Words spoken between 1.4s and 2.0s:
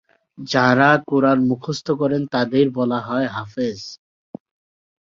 মুখস্থ